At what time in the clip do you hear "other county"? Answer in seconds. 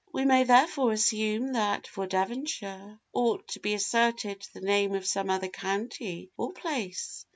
5.29-6.31